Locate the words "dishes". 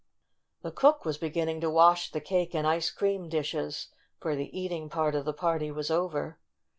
3.29-3.89